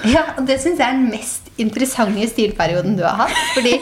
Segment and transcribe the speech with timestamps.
[0.14, 3.36] Ja, og det syns jeg er den mest interessante stilperioden du har hatt.
[3.52, 3.76] Fordi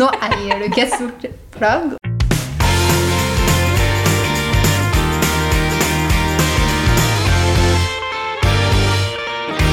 [0.00, 1.98] nå eier du ikke et sort plagg.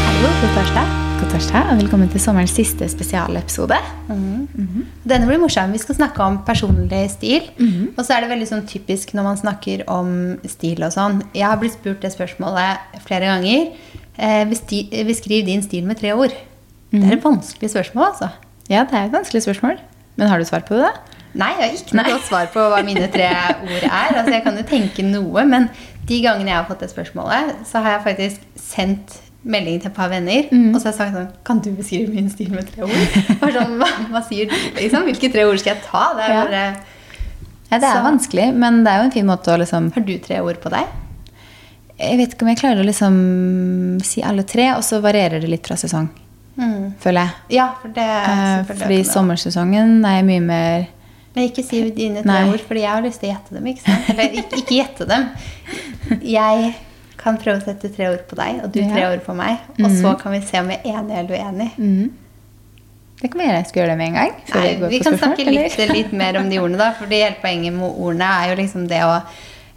[0.05, 0.94] Hallo, god torsdag.
[1.16, 3.77] God torsdag, og velkommen til sommerens siste spesialepisode.
[5.07, 5.71] Denne blir morsom.
[5.71, 7.48] Vi skal snakke om personlig stil.
[7.96, 10.09] Og så er det veldig sånn typisk når man snakker om
[10.50, 11.21] stil og sånn.
[11.32, 13.70] Jeg har blitt spurt det spørsmålet flere ganger.
[14.18, 16.32] Eh, besti- beskriv din stil med tre ord.
[16.91, 18.29] Det er et vanskelig spørsmål, altså.
[18.69, 19.78] Ja, det er et vanskelig spørsmål.
[20.15, 20.93] Men har du svar på det?
[21.36, 24.15] Nei, jeg har ikke noe godt svar på hva mine tre ord er.
[24.15, 25.69] Altså, jeg kan jo tenke noe, men
[26.07, 29.93] de gangene jeg har fått det spørsmålet, så har jeg faktisk sendt melding til et
[29.97, 32.81] par venner, og så har jeg sagt sånn Kan du beskrive min stil med tre
[32.88, 33.52] ord?
[33.53, 35.03] Sånn, hva, hva sier du, liksom?
[35.05, 36.05] Hvilke tre ord skal jeg ta?
[36.16, 36.63] Det er bare
[37.69, 40.16] Ja, det er vanskelig, men det er jo en fin måte å liksom Har du
[40.23, 40.88] tre ord på deg?
[41.99, 43.17] Jeg vet ikke om jeg klarer å liksom
[44.03, 46.09] si alle tre, og så varierer det litt fra sesong,
[47.03, 47.55] føler jeg.
[47.58, 50.85] Ja, for det er Eh, Fordi det sommersesongen er jeg mye mer
[51.35, 53.65] Men ikke si dine tre ord, fordi jeg har lyst til å gjette dem.
[53.67, 54.09] ikke sant?
[54.09, 55.25] Eller ikke, ikke gjette dem.
[56.23, 56.75] Jeg
[57.17, 59.09] kan prøve å sette tre ord på deg, og du tre Ja.
[59.11, 59.57] ord på meg.
[59.80, 61.71] Og så kan vi se om vi er enige eller uenige.
[61.77, 62.11] Mm.
[63.21, 63.65] Det kan vi gjøre.
[63.67, 64.31] Skal vi gjøre det med en gang?
[64.53, 66.91] Nei, vi kan spørsmål, snakke litt, litt mer om de ordene, da.
[66.93, 69.13] For hele poenget med ordene er jo liksom det å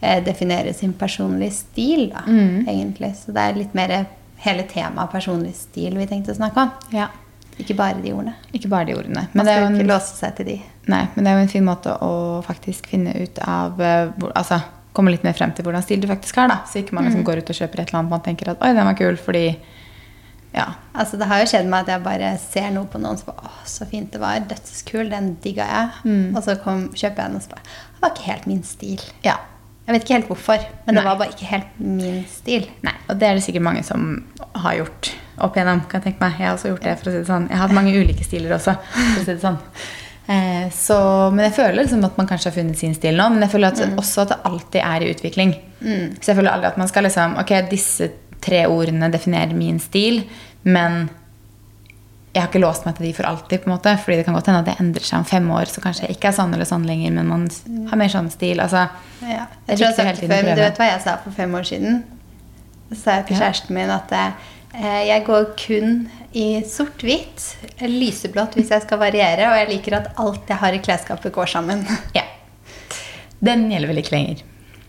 [0.00, 2.66] definere sin personlige stil, da, Mm.
[2.68, 3.14] egentlig.
[3.16, 4.06] Så det er litt mer
[4.38, 6.70] hele temaet personlig stil vi tenkte å snakke om.
[6.92, 7.08] Ja.
[7.58, 8.34] Ikke bare de ordene.
[8.54, 9.26] Ikke bare de ordene.
[9.34, 9.80] Man Men det, er skal jo en...
[9.80, 10.62] ikke låse seg til de.
[10.86, 14.60] nei, men det er jo en fin måte å faktisk finne ut av eh, Altså
[14.94, 16.48] komme litt mer frem til hvordan stil du faktisk har.
[16.48, 16.60] da.
[16.66, 17.10] Så ikke man Mm.
[17.10, 19.16] liksom går ut og kjøper et eller annet man tenker at oi, den var kul,
[19.16, 19.56] fordi
[20.54, 20.64] Ja.
[20.94, 23.44] Altså, det har jo skjedd meg at jeg bare ser noe på noen som bare,
[23.44, 24.38] Åh, så fint det var.
[24.40, 25.10] Dødskul.
[25.10, 25.90] Den digga jeg.
[26.04, 26.36] Mm.
[26.36, 29.00] Og så kom, kjøper jeg den og så bare Det var ikke helt min stil.
[29.24, 29.36] ja.
[29.88, 32.66] Jeg vet ikke helt hvorfor, men det var bare ikke helt min stil.
[32.84, 34.10] Nei, og det er det sikkert mange som
[34.60, 35.08] har gjort
[35.46, 35.80] opp igjennom.
[35.88, 36.34] kan Jeg tenke meg.
[36.36, 37.46] Jeg har også gjort det, for å si det sånn.
[37.48, 38.74] Jeg har hatt mange ulike stiler også.
[38.92, 39.56] for å si det sånn.
[40.28, 40.98] Eh, så,
[41.32, 43.30] men jeg føler liksom at man kanskje har funnet sin stil nå.
[43.32, 45.54] Men jeg føler at, også at det alltid er i utvikling.
[46.20, 48.10] Så jeg føler aldri at man skal liksom Ok, disse
[48.44, 50.20] tre ordene definerer min stil,
[50.68, 51.06] men
[52.34, 53.62] jeg har ikke låst meg til de for alltid.
[53.62, 55.70] på en måte, fordi det kan godt hende at det endrer seg om fem år,
[55.72, 57.48] så kanskje jeg ikke er sånn eller sånn lenger, men man
[57.88, 58.60] har mer sånn stil.
[58.60, 58.88] altså
[59.22, 59.46] Ja.
[59.66, 61.54] Jeg tror jeg har sagt det før, men du vet hva jeg sa for fem
[61.54, 62.04] år siden?
[62.92, 65.96] Så sa jeg til kjæresten min at eh, jeg går kun
[66.36, 67.48] i sort-hvitt,
[67.80, 71.50] lyseblått hvis jeg skal variere, og jeg liker at alt jeg har i klesskapet går
[71.56, 71.84] sammen.
[72.16, 72.24] Ja.
[73.40, 74.44] Den gjelder vel ikke lenger.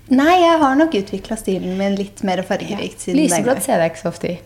[0.10, 4.02] Nei, jeg har nok utvikla stilen min litt mer fargerikt den Lyseblått ser jeg ikke
[4.02, 4.38] så ofte i.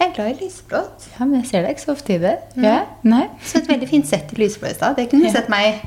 [0.00, 1.06] Jeg er glad i lyseblått.
[1.18, 2.36] Ja, men jeg ser deg ikke så ofte i det.
[2.56, 3.26] Ja, nei.
[3.44, 4.96] Så et veldig fint sett i lysblå i stad.
[4.96, 5.34] Det kunne du Ja.
[5.34, 5.82] sett meg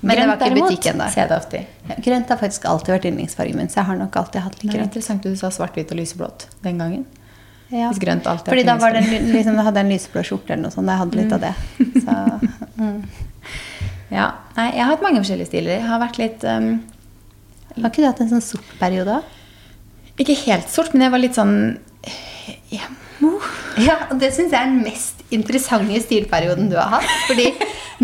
[0.00, 1.08] Men det var ikke i butikken da.
[1.10, 1.60] ser jeg det ofte.
[1.88, 4.72] Ja, Grønt har faktisk alltid vært yndlingsfargen min, så jeg har nok alltid hatt litt
[4.72, 4.72] grønt.
[4.72, 7.04] Det er interessant at du sa svart-hvitt og lyseblått den gangen.
[7.70, 7.90] Ja.
[7.90, 10.70] Hvis grønt alltid Fordi da var det, liksom, jeg hadde en lyseblå skjorte eller noe
[10.72, 10.88] sånt.
[10.88, 11.54] Jeg hadde litt av det.
[12.00, 12.14] Så,
[12.80, 13.02] mm.
[14.10, 15.74] Ja, nei, Jeg har hatt mange forskjellige stiler.
[15.76, 16.70] Jeg har vært litt um,
[17.76, 19.18] Har ikke du hatt en sånn sort periode?
[20.16, 21.58] Ikke helt sort, men jeg var litt sånn
[23.78, 27.10] Ja, og det syns jeg er den mest interessante stilperioden du har hatt.
[27.28, 27.50] Fordi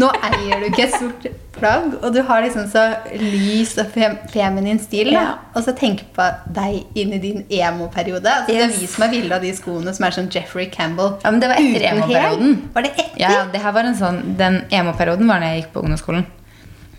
[0.00, 2.82] nå eier du ikke et sort plagg, og du har liksom så
[3.20, 5.12] lys og fem feminin stil.
[5.14, 5.36] Ja.
[5.54, 6.26] Og så tenk på
[6.56, 8.26] deg inn i din emo-periode.
[8.26, 8.80] Altså, Det er Yes.
[8.80, 11.14] vi som er ville av de skoene som er sånn Jeffrey Campbell.
[11.24, 12.56] Ja, men det var etter emo-perioden.
[12.74, 13.20] Var det etter?
[13.22, 16.26] Ja, det her var en sånn, Den emo-perioden var da jeg gikk på ungdomsskolen.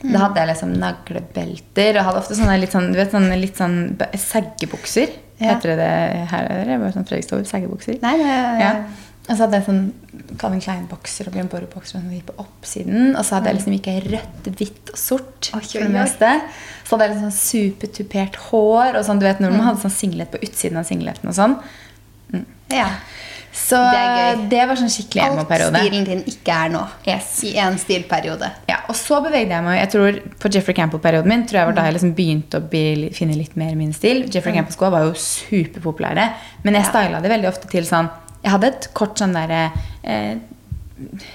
[0.06, 3.58] Da hadde jeg liksom naglebelter og hadde ofte sånne litt sånn, du vet, sånne litt
[3.58, 5.10] sånn seggebukser.
[5.40, 6.48] Heter det det her?
[6.50, 6.78] Eller?
[6.80, 8.00] Bare sånn Fredrikstad seggebukser.
[8.04, 8.72] Nei, det Ja.
[9.26, 9.86] Og så hadde jeg sånn
[10.38, 13.16] Calvin Klein-bokser og Bjørn som gikk på oppsiden.
[13.18, 15.50] Og så hadde jeg liksom ikke rødt, hvitt og sort.
[15.58, 16.30] Oi, for det meste.
[16.86, 19.00] Så hadde jeg liksom sånn supertupert hår.
[19.00, 21.58] Og sånn, du vet når man hadde sånn singlet på utsiden av singleten og sånn.
[22.70, 22.90] ja.
[23.56, 25.80] Så Det det var sånn skikkelig emo-periode.
[25.80, 26.82] Alt stilen din ikke er nå.
[27.08, 27.38] Yes.
[27.48, 28.50] I én stilperiode.
[28.68, 31.78] Ja, og så bevegde jeg meg jeg tror På Jeffrey Campbell-perioden min tror jeg var
[31.78, 34.26] da jeg liksom begynte å bli, finne litt mer min stil.
[34.28, 36.28] Jeffrey Campbell-skoa var jo superpopulære,
[36.64, 36.90] men jeg Ja.
[36.92, 38.10] styla det veldig ofte til sånn
[38.44, 39.72] Jeg hadde et kort sånn derre
[40.04, 40.36] eh,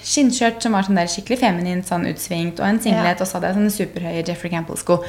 [0.05, 3.21] skinnskjørt som var sånn der skikkelig feminint, sånn utsvingt, og en singlet, Ja.
[3.21, 5.03] og så hadde jeg sånne superhøye Jeffrey Campbell-sko.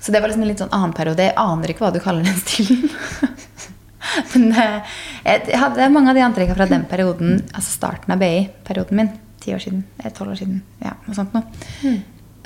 [0.00, 1.18] Så det var liksom en litt sånn annen periode.
[1.24, 2.90] Jeg aner ikke hva du kaller den stilen.
[4.32, 9.00] Men eh, jeg hadde mange av de antrekka fra den perioden, altså starten av BI-perioden
[9.02, 9.14] min.
[9.42, 9.84] Ti år siden.
[10.00, 10.60] Eller tolv år siden.
[10.82, 11.96] Ja, noe sånt noe.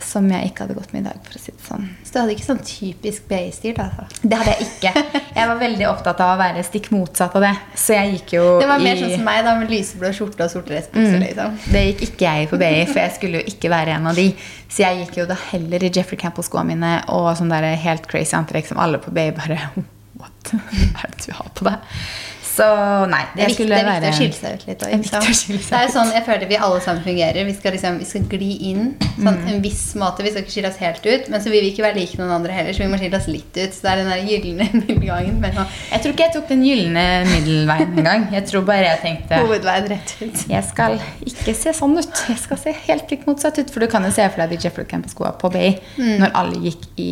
[0.01, 1.83] Som jeg ikke hadde gått med i dag, for å si det sånn.
[2.09, 3.77] Så du hadde ikke sånn typisk BI-stil?
[3.85, 4.07] altså?
[4.23, 5.21] Det hadde jeg ikke.
[5.37, 7.53] Jeg var veldig opptatt av å være stikk motsatt av det.
[7.79, 10.49] Så jeg gikk jo Det var mer i sånn som meg, da, med lyseblå skjorte
[10.49, 11.21] og sorte dressbukser.
[11.27, 11.61] Liksom.
[11.77, 14.27] Det gikk ikke jeg på BI, for jeg skulle jo ikke være en av de.
[14.73, 18.39] Så jeg gikk jo da heller i Jeffrey Campbell-skoene mine og sånn der helt crazy
[18.41, 19.61] antrekk som alle på BI bare
[20.21, 20.53] What?
[21.01, 21.95] Er det du har på deg?
[22.51, 22.65] Så
[23.09, 24.81] nei, Det er, viktig, det er viktig å skille seg ut litt.
[24.83, 27.47] også, seg seg Det er jo sånn jeg føler vi alle sammen fungerer.
[27.47, 29.47] Vi skal, liksom, vi skal gli inn sånn Mm.
[29.53, 30.25] en viss måte.
[30.27, 32.33] Vi skal ikke skille oss helt ut, men så vil vi ikke være like noen
[32.35, 33.73] andre heller, så vi må skille oss litt ut.
[33.77, 35.41] Så det er den der gylne middelgangen
[35.93, 38.29] Jeg tror ikke jeg tok den gylne middelveien engang.
[38.35, 40.45] Jeg tror bare jeg tenkte hovedveien rett ut.
[40.51, 40.99] jeg skal
[41.31, 42.25] ikke se sånn ut.
[42.35, 43.71] Jeg skal se helt prikk motsatt ut.
[43.71, 46.17] For du kan jo se for deg de Jeffrey Camp-skoa på Bay Mm.
[46.25, 47.11] når alle gikk i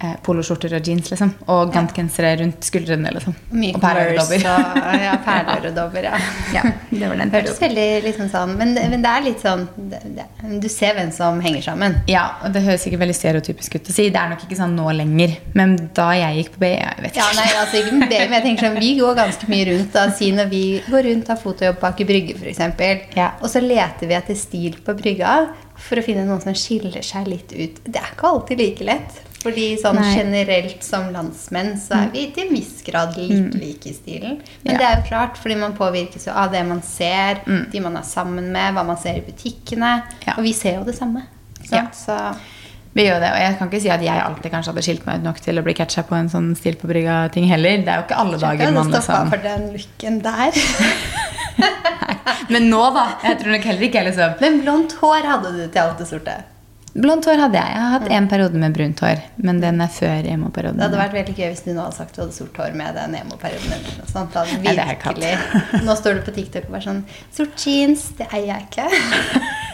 [0.00, 1.32] eh, poloskjorter og jeans, liksom.
[1.52, 3.34] Og gantgensere rundt skuldrene, liksom.
[3.56, 5.70] Mye og Converse ja, perler.
[6.06, 6.18] Ja.
[6.54, 10.00] Ja, det var den hørtes veldig liksom sånn men, men det er litt sånn det,
[10.16, 10.26] det,
[10.62, 11.96] Du ser hvem som henger sammen.
[12.10, 14.08] Ja, og det høres sikkert veldig stereotypisk ut å si.
[14.14, 15.36] Det er nok ikke sånn nå lenger.
[15.58, 17.40] Men da jeg gikk på BI, jeg vet Ja, ikke.
[17.40, 19.92] nei, altså ikke med det, men jeg tenker sånn, Vi går ganske mye rundt.
[19.96, 23.16] da, Si når vi går rundt av fotojobb på Aker Brygge f.eks.
[23.16, 23.32] Ja.
[23.42, 25.36] Og så leter vi etter stil på brygga
[25.78, 27.80] for å finne noen som skiller seg litt ut.
[27.84, 29.22] Det er ikke alltid like lett.
[29.46, 30.16] Fordi sånn Nei.
[30.16, 34.40] generelt som landsmenn så er vi til en viss grad litt like i stilen.
[34.64, 34.78] Men Ja.
[34.80, 38.02] det er jo klart, fordi man påvirkes jo av det man ser, de man er
[38.02, 40.02] sammen med, hva man ser i butikkene.
[40.26, 40.34] Ja.
[40.38, 41.22] Og vi ser jo det samme.
[41.62, 41.70] Sant?
[41.70, 41.86] Ja.
[41.92, 42.36] Så
[42.96, 45.20] Vi gjør det, og jeg kan ikke si at jeg alltid kanskje hadde skilt meg
[45.20, 47.82] ut nok til å bli catcha på en sånn stil på brygga-ting heller.
[47.84, 50.60] Det er jo ikke alle dager man liksom for den looken der.
[52.52, 53.04] Men nå, da.
[53.26, 56.06] Jeg tror nok heller ikke jeg liksom Men blondt hår hadde du til alt det
[56.08, 56.36] sorte.
[56.96, 57.74] Blondt hår hadde jeg.
[57.74, 60.80] Jeg har hatt en periode med brunt hår, men den er før emo-perioden.
[60.80, 62.96] Det hadde vært veldig gøy hvis du nå hadde sagt du hadde sort hår med
[62.96, 63.76] den emo-perioden.
[64.72, 65.34] virkelig,
[65.84, 67.04] nå står du på TikTok og bare sånn
[67.36, 68.88] Sort jeans, det eier jeg ikke.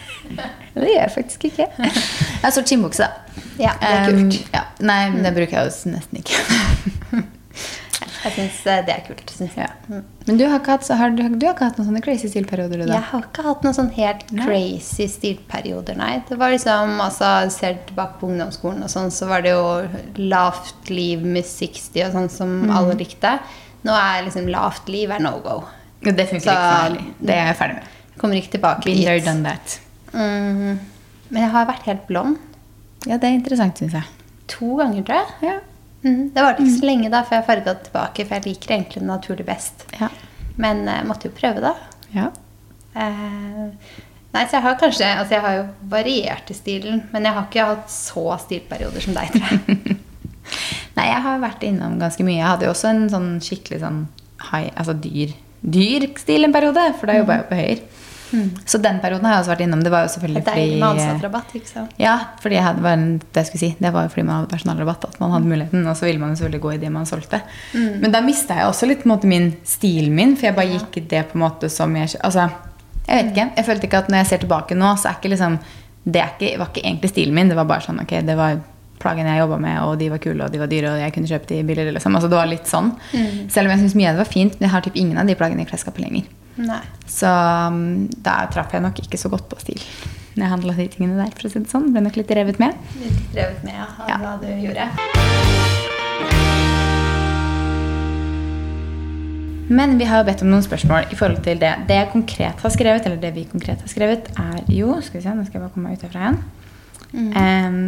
[0.73, 1.67] Det gjør jeg faktisk ikke.
[2.43, 3.43] Jeg har sort skinnbukse, da.
[3.63, 4.19] Ja, det er kult.
[4.19, 4.63] Um, ja.
[4.83, 7.23] Nei, men det bruker jeg jo nesten ikke.
[8.23, 9.33] Jeg syns det er kult.
[9.59, 9.67] Ja.
[10.29, 12.29] Men du har, ikke hatt, så har, du, du har ikke hatt noen sånne crazy
[12.31, 12.95] stilperioder, da?
[12.95, 16.13] Jeg har ikke hatt noen sånn helt crazy stilperioder, nei.
[16.29, 19.65] Det var liksom, altså, Ser du tilbake på ungdomsskolen, og sånn, så var det jo
[20.31, 22.71] lavt liv med 60 og sånn som Mm.
[22.79, 23.35] alle likte.
[23.83, 25.59] Nå er liksom lavt liv er no go.
[26.03, 27.15] Det funker Så- ikke for meg.
[27.27, 27.91] Det er jeg ferdig med.
[28.23, 29.81] Kommer ikke tilbake Been there, done that.
[30.15, 30.79] Mm,
[31.33, 32.37] men jeg har vært helt blond
[33.09, 34.07] Ja, det er interessant, syns jeg.
[34.53, 35.49] to ganger, tror jeg.
[35.49, 35.59] Ja.
[36.03, 39.03] Mm, det varte ikke så lenge da før jeg farga tilbake, for jeg liker egentlig
[39.03, 39.85] det naturlig best.
[40.01, 40.09] Ja.
[40.61, 41.75] Men jeg måtte jo prøve, da.
[42.15, 42.31] ja.
[42.93, 43.71] Uh,
[44.35, 47.47] nei, så jeg har kanskje Altså, jeg har jo variert i stilen, men jeg har
[47.47, 49.97] ikke hatt så stilperioder som deg, tror jeg.
[50.99, 52.37] Nei, jeg har vært innom ganske mye.
[52.37, 54.03] Jeg hadde jo også en sånn skikkelig sånn
[54.51, 55.33] high, altså dyr,
[55.63, 58.03] dyr stil en periode, for da jobba jeg jo på Høyre.
[58.65, 59.83] Så den perioden har jeg også vært innom.
[59.85, 61.95] Det var jo selvfølgelig er deilig med fordi ansattrabatt, ikke sant?
[62.01, 64.53] Ja, fordi jeg hadde, var det, jeg skulle si, det var jo fordi man hadde
[64.55, 65.87] personalrabatt at man hadde muligheten.
[65.87, 67.43] Og så ville man jo selvfølgelig gå i det man solgte.
[67.75, 71.07] Men da mista jeg også litt måte, min stilen min, for jeg bare gikk i
[71.13, 72.49] det på en måte som jeg Altså,
[73.07, 73.49] jeg vet ikke.
[73.57, 75.57] Jeg følte ikke at når jeg ser tilbake nå, så er ikke liksom
[76.03, 77.51] Det er ikke, var ikke egentlig stilen min.
[77.51, 78.57] Det var bare sånn ok, det var
[79.03, 81.31] plaggene jeg jobba med, og de var kule, og de var dyre, og jeg kunne
[81.31, 81.93] kjøpe de billigere.
[81.99, 82.15] Liksom.
[82.19, 82.93] Altså, det var litt sånn.
[83.51, 85.27] Selv om jeg syns mye av det var fint, men jeg har typ ingen av
[85.29, 86.31] de plaggene i klesskapet lenger.
[86.63, 86.81] Nei.
[87.09, 89.81] Så um, da traff jeg nok ikke så godt på stil.
[90.37, 91.33] Når jeg handla de tingene der.
[91.37, 91.91] for å si det sånn.
[91.93, 92.77] Ble nok litt revet med.
[93.01, 94.17] Litt revet med av Ja.
[94.21, 94.89] hva du gjorde.
[99.73, 101.71] Men vi har jo bedt om noen spørsmål i forhold til det.
[101.89, 105.25] Det jeg konkret har skrevet, eller det vi konkret har skrevet, er jo Skal vi
[105.25, 106.41] se, nå skal jeg bare komme meg ut herfra igjen.
[107.39, 107.79] Em,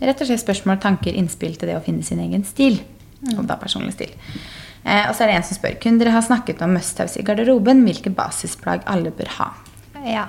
[0.00, 2.80] rett og slett spørsmål, tanker, innspill til det å finne sin egen stil.
[3.34, 4.12] Og da personlig stil.
[4.86, 7.24] Eh, og så er det en som spør Kunne dere ha snakket om must-haves i
[7.26, 7.82] garderoben?
[7.88, 9.48] Hvilke basisplagg alle bør ha?
[10.06, 10.26] Ja.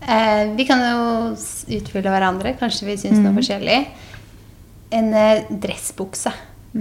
[0.00, 1.02] Eh, vi kan jo
[1.78, 2.56] utfylle hverandre.
[2.58, 3.80] Kanskje vi syns noe forskjellig.
[4.96, 6.32] En eh, dressbukse.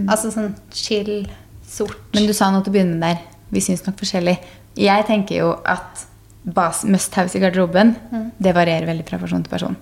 [0.05, 1.27] Altså sånn chill,
[1.65, 1.99] sort.
[2.13, 3.37] Men du sa noe til å begynne med der.
[3.53, 4.37] Vi syns nok forskjellig.
[4.79, 6.05] Jeg tenker jo at
[6.45, 7.95] must-haves i garderoben,
[8.39, 9.75] det varierer veldig fra person til person.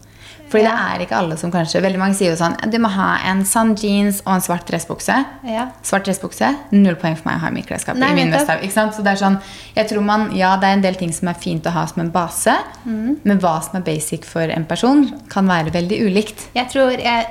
[0.51, 3.07] Fordi det er ikke alle som kanskje Veldig mange sier jo sånn Du må ha
[3.27, 5.17] en sann jeans og en svart dressbukse.
[5.47, 5.67] Ja.
[5.85, 7.99] Svart dressbukse, null poeng for meg å ha i mitt klesskap.
[7.99, 8.95] I min bestav, ikke sant?
[8.95, 9.37] Så det er sånn
[9.75, 12.03] Jeg tror man Ja, det er en del ting som er fint å ha som
[12.03, 12.53] en base,
[12.87, 16.47] men hva som er basic for en person, kan være veldig ulikt.
[16.55, 17.27] Jeg tror jeg,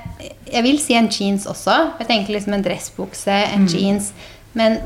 [0.52, 1.76] jeg vil si en jeans også.
[2.00, 4.12] Jeg tenker liksom en dressbukse, en jeans.
[4.56, 4.78] Men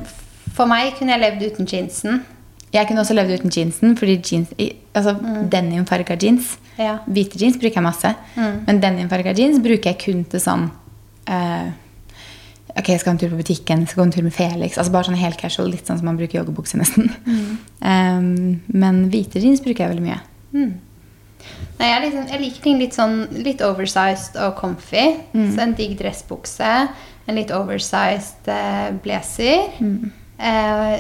[0.57, 2.23] for meg kunne jeg levd uten jeansen.
[2.71, 4.51] Jeg kunne også levd uten jeansen, fordi jeans,
[4.95, 5.45] altså mm.
[5.51, 7.01] denimfarga jeans Ja.
[7.07, 10.69] Hvite jeans bruker jeg masse, men denimfarga jeans bruker jeg kun til sånn
[11.29, 11.71] uh,
[12.71, 14.77] Ok, jeg skal ha en tur på butikken, jeg skal gå en tur med Felix.
[14.79, 17.11] Altså Bare sånn helt casual, litt sånn som man bruker joggebukse nesten.
[17.83, 20.21] Um, men hvite jeans bruker jeg veldig mye.
[21.81, 25.07] Nei, jeg, liksom, jeg liker ting litt sånn litt oversized og comfy.
[25.33, 26.73] Så en digg dressbukse,
[27.27, 29.71] en litt oversized eh, blazer.
[30.39, 30.95] Eh,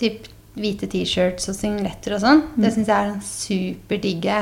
[0.00, 0.28] typ
[0.60, 2.42] hvite T-shirts og singletter og sånn.
[2.56, 4.40] Det syns jeg er en superdigge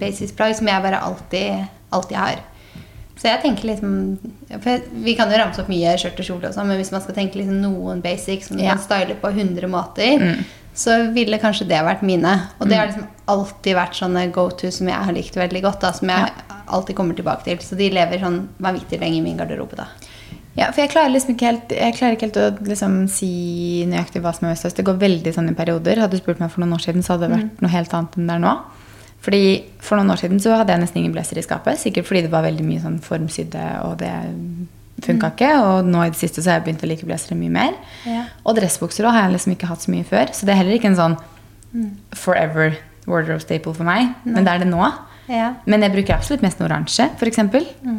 [0.00, 2.40] basic plagg som jeg bare alltid, alltid har.
[3.20, 3.90] Så jeg tenker liksom
[4.62, 7.02] for Vi kan jo ramse opp mye skjørt og kjole, og sånn, men hvis man
[7.04, 8.70] skal tenke liksom noen basics som du Ja.
[8.76, 10.44] kan style på 100 måter, Mm.
[10.74, 12.48] så ville kanskje det vært mine.
[12.60, 15.80] Og det har liksom alltid vært sånne go to som jeg har likt veldig godt.
[15.80, 16.30] Da, som jeg
[16.68, 17.56] alltid kommer tilbake til.
[17.58, 19.76] Så de lever sånn vanvittig lenge i min garderobe.
[19.76, 19.86] da.
[20.58, 23.30] Ja, for jeg klarer liksom ikke helt, jeg klarer ikke helt å liksom si
[23.88, 24.66] nøyaktig hva som er mest.
[24.76, 26.02] Det går veldig sånn i perioder.
[26.02, 28.18] Hadde du spurt meg for noen år siden, så hadde det vært noe helt annet
[28.18, 28.54] enn det er nå.
[29.20, 29.42] Fordi
[29.84, 31.78] For noen år siden så hadde jeg nesten ingen blazer i skapet.
[31.80, 34.12] Sikkert fordi det var veldig mye sånn formsydde, og det
[35.04, 35.50] funka ikke.
[35.64, 37.76] Og nå i det siste så har jeg begynt å like blazere mye mer.
[38.08, 38.24] Ja.
[38.44, 40.32] Og dressbukser også har jeg liksom ikke hatt så mye før.
[40.36, 41.18] Så det er heller ikke en sånn
[42.16, 42.74] forever
[43.06, 44.12] wardrobe staple for meg.
[44.24, 44.82] Men det er det nå.
[45.30, 45.52] Ja.
[45.70, 47.40] Men jeg bruker absolutt mest oransje, f.eks.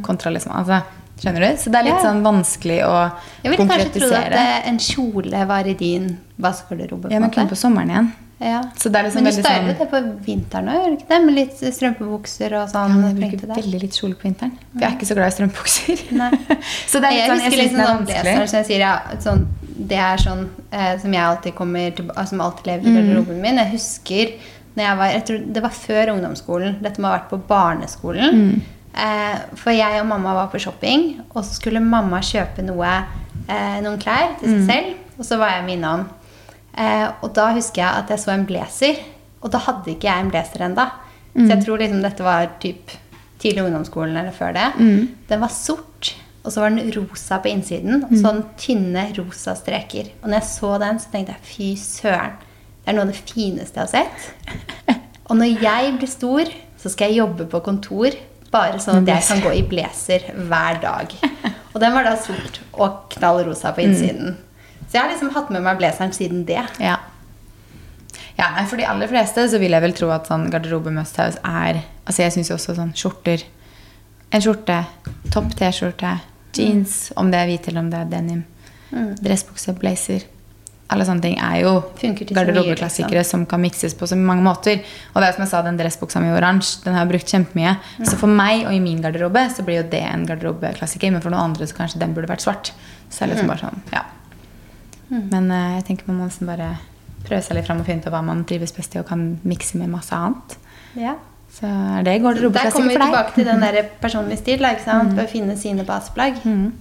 [0.05, 0.81] Kontra liksom altså,
[1.19, 1.57] Skjønner du?
[1.57, 2.03] Så det er litt Ja.
[2.07, 3.43] sånn vanskelig å konkretisere.
[3.43, 7.09] Jeg ville kanskje trodd at eh, en kjole var i din vaskegarderobe.
[7.11, 8.11] Ja, en men kun på sommeren igjen.
[8.41, 8.63] Ja.
[8.75, 11.19] Så det liksom men du styler sånn- det på vinteren òg, gjør du ikke det?
[11.25, 12.89] Med litt strømpebukser og sånn?
[12.89, 14.55] Ja, men jeg bruker veldig litt kjole på vinteren.
[14.73, 15.97] For jeg er ikke så glad i strømpebukser.
[16.89, 18.47] Så det er litt jeg sånn, jeg synes liksom det er sånn vanskelig.
[18.49, 19.47] som jeg sier, ja, sånn,
[19.81, 22.97] Det er sånn eh, som jeg alltid kommer til, altså, som alltid lever Mm.
[22.97, 23.55] i garderoben min.
[23.57, 24.33] Jeg husker
[24.75, 26.81] når jeg var, jeg tror Det var før ungdomsskolen.
[26.81, 28.33] Dette må ha vært på barneskolen.
[28.33, 28.61] Mm.
[28.93, 33.05] Eh, for jeg og mamma var på shopping, og så skulle mamma kjøpe noe,
[33.47, 34.65] eh, noen klær til Mm.
[34.67, 34.95] seg selv.
[35.19, 36.09] Og så var jeg med innom.
[36.77, 38.95] Eh, og da husker jeg at jeg så en blazer,
[39.41, 40.91] og da hadde ikke jeg en blazer enda.
[41.35, 41.49] Så Mm.
[41.49, 42.91] jeg tror liksom dette var typ
[43.39, 44.73] tidlig ungdomsskolen eller før det.
[44.79, 45.07] Mm.
[45.29, 48.03] Den var sort, og så var den rosa på innsiden.
[48.03, 48.21] Og Mm.
[48.21, 50.09] sånn tynne rosa streker.
[50.23, 52.31] Og når jeg så den, så tenkte jeg fy søren,
[52.85, 54.33] det er noe av det fineste jeg har sett.
[55.29, 56.43] Og når jeg blir stor,
[56.77, 58.11] så skal jeg jobbe på kontor.
[58.51, 61.13] Bare sånn at jeg kan gå i blazer hver dag.
[61.73, 64.33] Og den var da sort og knall rosa på innsiden.
[64.89, 66.59] Så jeg har liksom hatt med meg blazeren siden det.
[66.83, 66.97] Ja.
[68.35, 71.15] ja, nei, For de aller fleste så vil jeg vel tro at sånn garderobe must
[71.21, 73.43] house er Altså Jeg syns jo også sånn skjorter
[74.33, 74.81] En skjorte,
[75.31, 76.17] topp T-skjorte,
[76.55, 78.43] jeans, om det er hvit eller om det er denim,
[78.91, 79.13] Mm.
[79.23, 80.25] dressbukse, blazer
[80.91, 81.73] Alle sånne ting er jo
[82.35, 84.81] garderobeklassikere som kan mikses på så mange måter.
[85.13, 87.31] Og det er som jeg sa, den dressbuksa mi i oransje, den har jeg brukt
[87.31, 87.75] kjempemye.
[88.03, 91.13] Så for meg og i min garderobe så blir jo det en garderobeklassiker.
[91.13, 92.73] Men for noen andre så kanskje den burde vært svart.
[93.07, 94.05] Så det er liksom bare sånn, ja.
[95.11, 96.73] Men uh, jeg tenker man må nesten bare
[97.25, 99.79] prøve seg litt fram og finne ut hva man trives best i og kan mikse
[99.79, 100.55] med masse annet.
[100.99, 101.17] Ja.
[101.51, 104.63] Så er det Der kommer vi tilbake til den der personlige stil.
[104.83, 105.15] sant?
[105.15, 106.39] For å finne sine baseplagg.
[106.43, 106.71] Mm.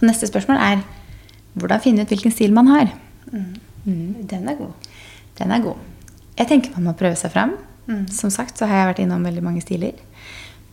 [0.00, 0.82] Og Neste spørsmål er
[1.54, 2.92] hvordan finne ut hvilken stil man har.
[3.30, 4.92] Den er god.
[5.38, 5.80] Den er god.
[6.38, 7.56] Jeg tenker man må prøve seg fram.
[7.86, 8.06] Mm.
[8.12, 9.98] Som sagt så har jeg vært innom veldig mange stiler.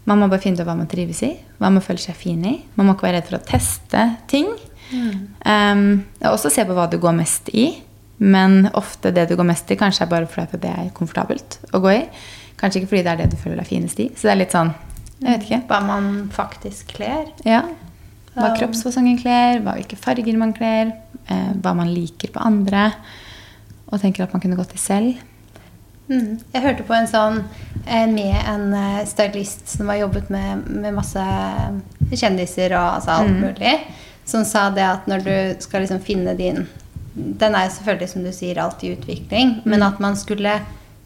[0.07, 2.55] Man må bare finne ut hva man trives i, hva man føler seg fin i.
[2.77, 4.53] Man må ikke være redd for å teste ting.
[5.43, 7.69] Um, og også se på hva du går mest i.
[8.17, 11.81] Men ofte det du går mest i, kanskje er bare fordi det er komfortabelt å
[11.83, 12.05] gå i.
[12.57, 14.07] Kanskje ikke fordi det er det du føler deg finest i.
[14.15, 14.71] Så det er litt sånn
[15.19, 15.59] Jeg vet ikke.
[15.69, 17.27] Hva man faktisk kler.
[17.45, 17.65] Ja.
[18.37, 20.91] Hva kroppsfasongen kler, hva, hvilke farger man kler,
[21.29, 22.91] eh, hva man liker på andre.
[23.91, 25.15] Og tenker at man kunne gått i selv.
[26.09, 26.39] Mm.
[26.53, 27.41] Jeg hørte på en sånn
[27.85, 31.23] eh, med en eh, stylist som har jobbet med, med masse
[32.15, 33.41] kjendiser og altså alt Mm.
[33.41, 33.73] mulig,
[34.25, 36.67] som sa det at når du skal liksom finne din
[37.17, 39.61] Den er jo selvfølgelig, som du sier, alltid i utvikling, Mm.
[39.65, 40.59] men at man skulle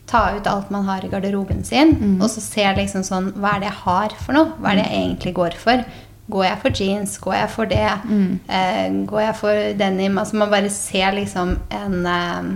[0.08, 2.22] ta ut alt man har i garderoben sin, Mm.
[2.22, 4.52] og så se liksom sånn Hva er det jeg har for noe?
[4.60, 5.86] Hva er det jeg egentlig går for?
[6.32, 7.16] Går jeg for jeans?
[7.22, 7.88] Går jeg for det?
[8.08, 8.40] Mm.
[8.48, 10.20] Eh, går jeg for denim?
[10.22, 12.52] Altså man bare ser liksom en eh,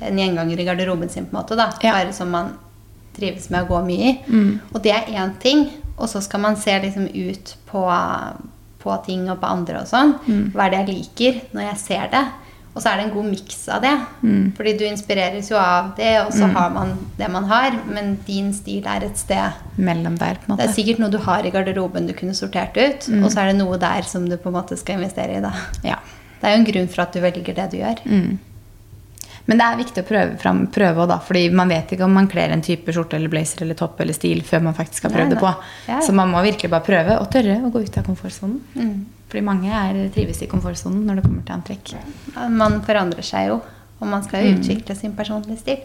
[0.00, 1.56] en gjenganger i garderoben sin, på en måte.
[1.56, 1.70] da.
[1.82, 1.92] Ja.
[1.92, 2.54] Bare som man
[3.16, 4.16] trives med å gå mye i.
[4.26, 4.52] Mm.
[4.72, 5.66] Og det er én ting.
[6.00, 7.82] Og så skal man se liksom ut på,
[8.80, 10.14] på ting og på andre og sånn.
[10.24, 10.44] Mm.
[10.54, 12.24] Hva er det jeg liker når jeg ser det?
[12.70, 13.92] Og så er det en god miks av det.
[14.22, 14.52] Mm.
[14.54, 17.74] Fordi du inspireres jo av det, og så har man det man har.
[17.90, 20.62] Men din stil er et sted Mellom der, på en måte.
[20.62, 23.24] Det er sikkert noe du har i garderoben du kunne sortert ut, Mm.
[23.24, 25.40] og så er det noe der som du på en måte skal investere i.
[25.42, 25.50] da.
[25.82, 25.98] Ja.
[26.40, 27.98] Det er jo en grunn for at du velger det du gjør.
[28.06, 28.38] Mm.
[29.46, 32.28] Men det er viktig å prøve, fram, prøve da, fordi man vet ikke om man
[32.30, 35.30] kler en type skjorte eller blazer eller topp eller stil før man faktisk har prøvd
[35.34, 35.50] det på.
[35.88, 36.00] Ja, ja.
[36.06, 38.60] Så man må virkelig bare prøve og tørre å gå ut av komfortsonen.
[39.30, 39.32] Mm.
[39.32, 41.92] Fordi mange er, trives i komfortsonen når det kommer til antrekk.
[42.50, 43.60] Man forandrer seg jo,
[44.00, 45.78] og man skal jo utvikle sin personlige stil.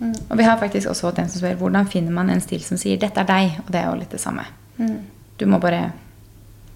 [0.00, 0.14] Mm.
[0.30, 2.76] Og vi har faktisk også fått en som spør hvordan finner man en stil som
[2.76, 4.44] sier 'dette er deg', og det er jo litt det samme.
[4.78, 4.98] Mm.
[5.38, 5.92] Du må bare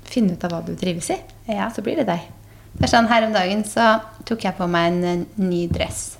[0.04, 1.68] finne ut av hva du trives i, Ja.
[1.70, 2.20] så blir det deg.
[2.78, 6.18] Det er sånn, Her om dagen så tok jeg på meg en, ny dress.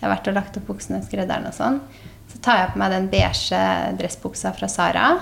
[0.00, 1.80] Jeg har vært og lagt opp buksene skredderen og sånn.
[2.28, 5.20] Så tar jeg på meg den beige dressbuksa fra Sara.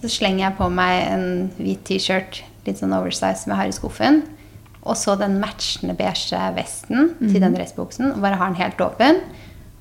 [0.00, 3.76] Så slenger jeg på meg en hvit T-skjort, litt sånn oversize, som jeg har i
[3.76, 4.22] skuffen.
[4.84, 8.12] Og så den matchende beige vesten til den dressbuksen.
[8.12, 9.22] Og bare har den helt åpen.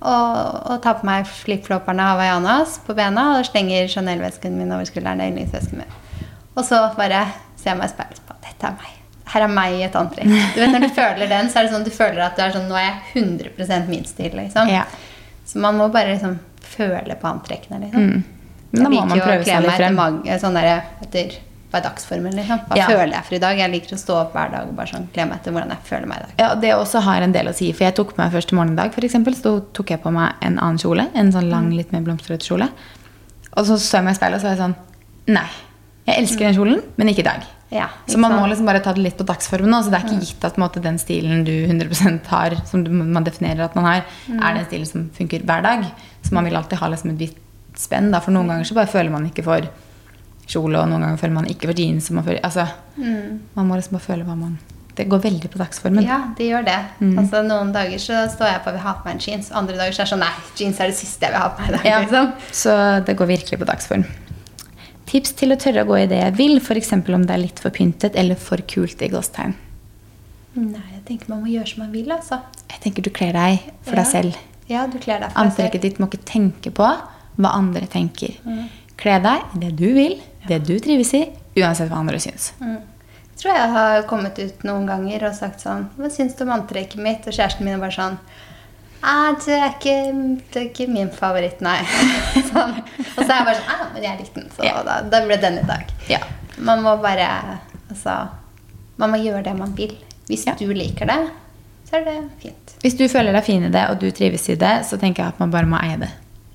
[0.03, 0.39] Og,
[0.71, 5.19] og tar på meg flipflopperne hawaiianas på bena og slenger Chanel-vesken min over skulderen.
[5.19, 6.27] Det er yndlingsvesken min.
[6.53, 7.23] Og så bare
[7.59, 8.99] ser jeg meg i speilet og bare Dette er meg.
[9.33, 10.33] Her er meg i et antrekk.
[10.53, 12.55] Du vet, Når du føler den, så er det sånn du føler at du er
[12.55, 14.71] sånn Nå er jeg 100% min stil, liksom.
[14.71, 14.83] Ja.
[15.47, 18.11] Så man må bare liksom føle på antrekkene, liksom.
[18.11, 18.43] Mm.
[18.73, 19.97] Men da må man prøve seg litt frem.
[19.97, 21.35] mag sånn der, etter
[21.73, 22.59] hva er dagsformen, liksom.
[22.69, 22.85] Hva Ja.
[22.87, 23.57] føler jeg for i dag?
[23.57, 25.83] Jeg liker å stå opp hver dag og bare sånn kle meg etter hvordan jeg
[25.89, 26.33] føler meg i dag.
[26.39, 27.71] Ja, Det også har en del å si.
[27.73, 30.77] For jeg tok på meg første morgendag, eksempel, så tok jeg på meg en annen
[30.77, 31.07] kjole.
[31.15, 32.69] En sånn lang, litt mer blomstrete kjole.
[33.57, 34.75] Og så så jeg meg i speilet og så var jeg sånn
[35.33, 35.47] Nei.
[36.05, 37.43] Jeg elsker den kjolen, men ikke i dag.
[37.71, 39.85] Ja, Så ikke man må liksom bare ta det litt på dagsformen Også.
[39.85, 43.63] Så det er ikke gitt at måte, den stilen du 100% har, som man definerer
[43.63, 45.85] at man har, er den stilen som funker hver dag.
[46.21, 47.37] Så man vil alltid ha liksom et visst
[47.75, 48.11] spenn.
[48.11, 48.19] Da.
[48.19, 49.61] For noen ganger så bare føler man ikke for
[50.49, 52.09] kjole, og noen ganger føler man ikke for jeans.
[52.11, 54.57] Man, føler, altså, man må liksom bare føle hva man
[54.93, 56.05] Det går veldig på dagsformen.
[56.05, 56.77] Ja, det gjør det.
[56.99, 57.15] Mm.
[57.17, 59.47] Altså, noen dager så står jeg på og vil ha på meg en jeans.
[59.51, 61.63] Andre dager så er det sånn Nei, jeans er det siste jeg vil ha på
[61.65, 61.87] meg dag.
[61.89, 62.29] Ja, Liksom.
[62.51, 62.75] Så
[63.07, 64.05] det går virkelig på dagsform.
[65.09, 66.93] Tips til å tørre å gå i det jeg vil, f.eks.
[66.93, 69.55] om det er litt for pyntet eller for kult i gåstegn.
[70.53, 72.39] Nei, jeg tenker man må gjøre som man vil, altså.
[72.69, 74.37] Jeg tenker du kler deg for deg selv.
[74.69, 75.85] Ja, du kler deg for deg Antrekket selv.
[75.89, 78.37] ditt må ikke tenke på hva andre tenker.
[78.97, 81.23] Kle deg i det du vil, det du trives i,
[81.57, 82.51] uansett hva andre syns.
[82.61, 82.77] Mm.
[83.33, 86.51] Jeg tror jeg har kommet ut noen ganger og sagt sånn Hva syns du om
[86.53, 87.25] antrekket mitt?
[87.27, 88.17] Og kjæresten min er bare sånn
[89.03, 89.95] Nei, det, er ikke,
[90.53, 91.81] det er ikke min favoritt, nei.
[92.53, 92.77] sånn.
[92.77, 94.77] Og så er jeg bare sånn Ja, men jeg likte den, så Ja.
[94.87, 95.89] da, da ble den i dag.
[96.07, 96.21] Ja.
[96.63, 97.27] Man må bare
[97.89, 98.15] Altså
[99.01, 99.97] Man må gjøre det man vil.
[100.29, 100.53] Hvis Ja.
[100.55, 101.19] du liker det,
[101.89, 102.75] så er det fint.
[102.85, 105.33] Hvis du føler deg fin i det, og du trives i det, så tenker jeg
[105.33, 106.09] at man bare må eie det.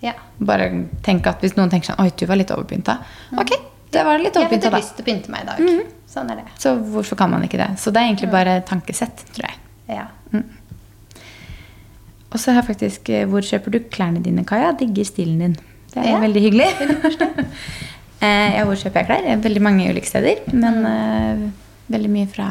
[0.05, 0.13] Ja.
[0.39, 0.69] Bare
[1.03, 2.99] tenk at Hvis noen tenker sånn Oi, du var litt overpynta.
[3.35, 3.51] Ok,
[3.91, 4.79] det var litt Jeg hadde overpynta, da.
[4.79, 5.81] lyst til å pynte meg i dag.
[6.09, 6.45] Sånn er det.
[6.63, 7.71] Så hvorfor kan man ikke det?
[7.83, 9.59] Så det er egentlig bare tankesett, tror jeg.
[9.99, 10.07] Ja.
[12.29, 14.75] Og så har jeg faktisk eh, Hvor kjøper du klærne dine, Kaja?
[14.79, 15.55] Digger stilen din.
[15.95, 16.71] Det er Ja, veldig hyggelig.
[18.19, 19.27] Eh, ja, hvor kjøper jeg klær?
[19.31, 20.41] Eh, Veldig mange ulike steder.
[20.51, 21.43] Men uh,
[21.87, 22.49] veldig mye fra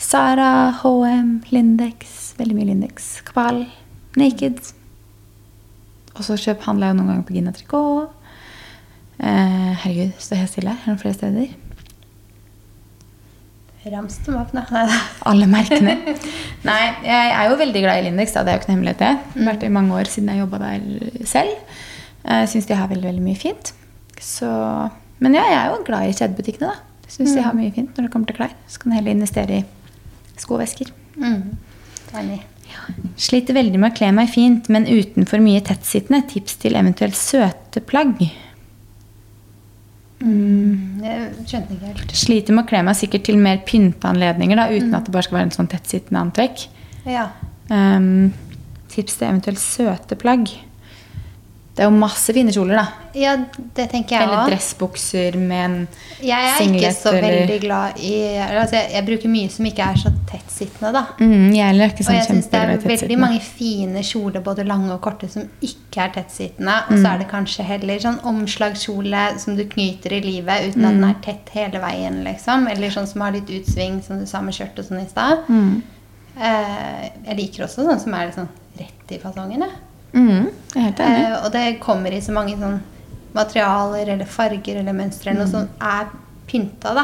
[0.00, 2.14] Sara, HM, Lindex.
[2.38, 3.10] Veldig mye Lindex.
[3.26, 3.66] Kapal,
[4.16, 4.62] Naked.
[6.18, 8.14] Og så kjøp, handler jeg jo noen ganger på Gina Tricot.
[9.18, 10.74] Eh, herregud, står helt stille.
[10.74, 11.56] her noen flere steder?
[13.88, 14.64] Rams dem opp, da.
[15.30, 15.94] Alle merkene.
[16.68, 18.34] Nei, jeg er jo veldig glad i Lindex.
[18.34, 18.44] Da.
[18.44, 19.32] Det er jo ikke noe hemmelighet, det.
[19.32, 21.78] Det har vært i mange år siden jeg jobba der selv.
[22.28, 23.72] Jeg syns de har veldig veldig mye fint.
[24.20, 24.50] Så,
[25.22, 27.06] men ja, jeg er jo glad i kjedebutikkene, da.
[27.06, 28.54] Jeg syns de har mye fint når det kommer til klær.
[28.68, 30.92] Så kan jeg heller investere i skovesker.
[31.16, 31.56] Mm.
[32.18, 32.42] Enig.
[33.18, 36.22] Sliter veldig med å kle meg fint, men uten for mye tettsittende.
[36.30, 38.20] Tips til eventuelt søte plagg.
[40.18, 42.14] Jeg skjønte ikke helt.
[42.18, 45.26] Sliter med å kle meg sikkert til mer pynta anledninger, da, uten at det bare
[45.26, 46.64] skal være en sånn tettsittende antrekk.
[47.08, 47.28] Ja.
[47.70, 48.32] Um,
[48.90, 50.50] tips til eventuelt søte plagg.
[51.78, 53.04] Det er jo masse fine kjoler, da.
[53.14, 53.32] ja,
[53.76, 54.50] det tenker jeg Eller også.
[54.50, 56.26] dressbukser med en singlet.
[56.26, 59.84] Jeg er ikke så eller- veldig glad i altså jeg, jeg bruker mye som ikke
[59.86, 61.04] er så tettsittende, da.
[61.20, 64.66] mm, Jeg er ikke Og sånn jeg syns det er veldig mange fine kjoler, både
[64.66, 66.76] lange og korte, som ikke er tettsittende.
[66.90, 70.98] Og så er det kanskje heller sånn omslagskjole som du knyter i livet uten at
[70.98, 72.66] den er tett hele veien, liksom.
[72.68, 75.46] Eller sånn som har litt utsving, som du sa med skjørt og sånn i stad.
[76.38, 79.70] Eh, jeg liker også sånn som er litt sånn rett i fasongen, jeg.
[80.12, 81.24] Mm, jeg er helt enig.
[81.26, 82.80] Eh, og det kommer i så mange sånn
[83.34, 86.08] materialer eller farger eller mønstre eller noe som er
[86.48, 87.02] pynta, da.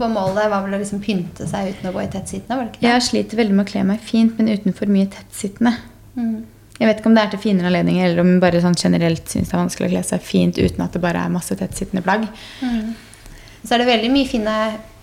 [0.00, 2.70] For målet var vel å liksom pynte seg uten å gå i tettsittende, var det
[2.72, 2.88] ikke det?
[2.94, 5.74] Jeg sliter veldig med å kle meg fint, men uten for mye tettsittende.
[6.16, 6.38] Mm.
[6.78, 9.28] Jeg vet ikke om det er til finere anledninger, eller om jeg bare sånn generelt
[9.28, 12.02] syns det er vanskelig å kle seg fint uten at det bare er masse tettsittende
[12.06, 12.24] plagg.
[12.62, 14.56] Så er det veldig mye fine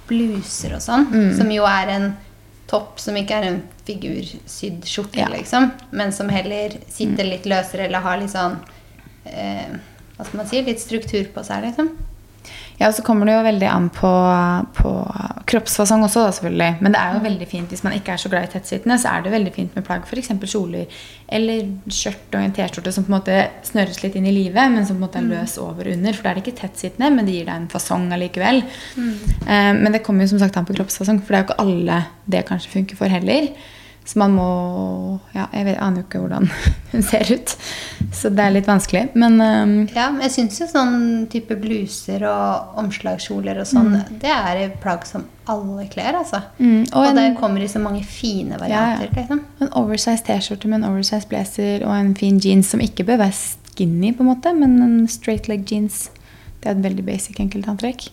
[0.07, 1.37] bluser og sånn, Mm.
[1.37, 2.17] som jo er en
[2.67, 5.27] topp som ikke er en figursydd skjorte, Ja.
[5.29, 8.57] liksom, men som heller sitter litt løsere eller har litt sånn
[9.25, 9.75] eh,
[10.17, 10.61] Hva skal man si?
[10.63, 11.89] Litt struktur på seg, liksom.
[12.79, 14.09] Ja, og så kommer det jo veldig an på,
[14.75, 14.89] på
[15.47, 16.81] kroppsfasong også, da, selvfølgelig.
[16.83, 19.13] Men det er jo veldig fint hvis man ikke er så glad i tettsittende, så
[19.13, 20.33] er det veldig fint med plagg, f.eks.
[20.43, 20.97] kjoler
[21.35, 24.83] eller skjørt og en T-skjorte som på en måte snøres litt inn i livet, men
[24.83, 26.17] som på en måte er løs over og under.
[26.17, 28.61] For da er det ikke tettsittende, men det gir deg en fasong allikevel.
[29.45, 31.63] Eh, men det kommer jo som sagt an på kroppsfasong, for det er jo ikke
[31.63, 32.03] alle
[32.35, 33.49] det kanskje funker for heller.
[34.05, 34.45] Så man må
[35.33, 36.49] Ja, jeg vet, aner jo ikke hvordan
[36.91, 37.53] hun ser ut.
[38.13, 39.07] Så det er litt vanskelig.
[39.17, 44.29] Men um, Ja, men jeg syns jo sånn type bluser og omslagskjoler og sånn, det
[44.29, 46.39] er plagg som alle kler, altså.
[46.59, 49.41] Mm, og og en- det kommer i så mange fine varianter, liksom.
[49.61, 53.33] En oversized T-skjorte med en oversized blazer og en fin jeans som ikke bør være
[53.33, 56.09] skinny, på en måte, men en straight leg jeans.
[56.61, 58.07] Det er et veldig basic enkeltantrekk.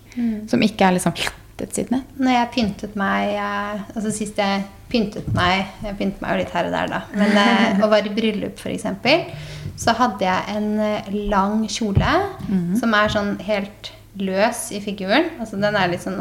[0.48, 1.14] Som ikke er liksom
[1.62, 2.02] tettsittende.
[2.20, 6.52] Når jeg pyntet meg eh, Altså Sist jeg pyntet meg Jeg pyntet meg jo litt
[6.52, 7.00] her og der, da.
[7.16, 8.86] Men å og var i bryllup, f.eks.,
[9.82, 12.12] så hadde jeg en eh, lang kjole
[12.78, 15.30] som er sånn helt løs i figuren.
[15.40, 16.20] Altså den er litt sånn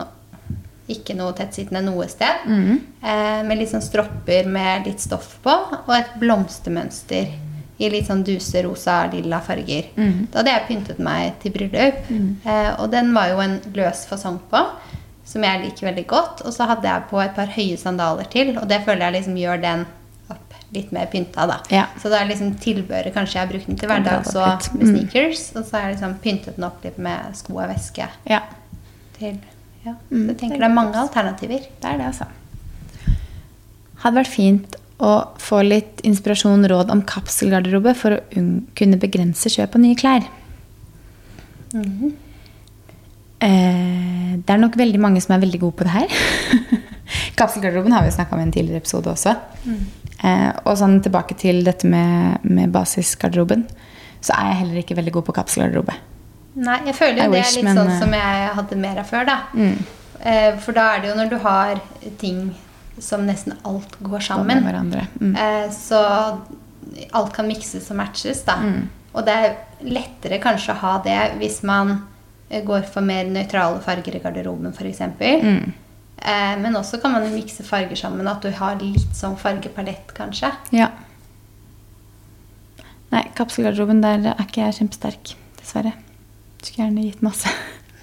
[0.92, 2.48] ikke noe tettsittende noe sted.
[3.04, 5.54] Eh, med litt sånn stropper med litt stoff på,
[5.86, 7.32] og et blomstermønster
[7.82, 9.88] i litt sånn duse, rosa, lilla farger.
[10.32, 12.02] Da hadde jeg pyntet meg til bryllup.
[12.46, 14.62] Eh, og den var jo en løs fasong på,
[15.32, 16.42] som jeg liker veldig godt.
[16.46, 19.38] Og så hadde jeg på et par høye sandaler til, og det føler jeg liksom
[19.40, 19.86] gjør den
[20.32, 21.58] opp litt mer pynta, da.
[21.72, 21.86] Ja.
[22.00, 24.88] Så da er liksom tilbehøret kanskje jeg har brukt den til hverdag hverdags og med
[24.88, 24.92] Mm.
[24.96, 25.46] sneakers.
[25.56, 28.42] Og så har jeg liksom pyntet den opp litt med sko og veske Ja,
[29.18, 29.40] til
[29.86, 29.96] ja.
[30.12, 31.60] Mm, Så jeg tenker det er mange alternativer.
[31.82, 32.28] det er det, altså.
[34.04, 39.50] Hadde vært fint å få litt inspirasjon råd om kapselgarderobe for å unn- kunne begrense
[39.50, 40.28] kjøp av nye klær.
[41.76, 42.12] Eh,
[43.42, 46.16] det er nok veldig mange som er veldig gode på det her.
[47.40, 49.34] Kapselgarderoben har vi snakka om i en tidligere episode også.
[50.22, 53.66] Eh, og sånn tilbake til dette med, med basisgarderoben,
[54.22, 55.96] så er jeg heller ikke veldig god på kapselgarderobe.
[56.62, 58.80] Nei, jeg føler I jo det wish, er litt men, sånn eh, som jeg hadde
[58.84, 59.38] mer av før, da.
[59.56, 59.78] Mm.
[60.22, 61.82] Eh, For da er det jo når du har
[62.22, 62.42] ting
[63.02, 64.62] som nesten alt går sammen.
[65.18, 65.34] Mm.
[65.34, 65.98] Eh, Så
[67.18, 68.60] alt kan mikses og matches, da.
[68.62, 68.90] Mm.
[69.16, 72.11] Og det er lettere kanskje å ha det hvis man eh,
[72.68, 75.00] går for mer nøytrale farger i garderoben, f.eks.
[75.20, 75.72] Mm.
[76.22, 78.28] Eh, Men også kan man mikse farger sammen.
[78.28, 80.52] At du har litt sånn fargepalett, kanskje.
[80.76, 80.90] Ja.
[83.12, 85.94] Nei, kapselgarderoben der er ikke jeg kjempesterk, dessverre.
[86.62, 87.50] Skulle gjerne gitt masse